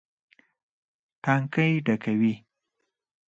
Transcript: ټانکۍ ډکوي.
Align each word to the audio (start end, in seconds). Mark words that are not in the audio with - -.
ټانکۍ 1.23 1.73
ډکوي. 1.85 2.33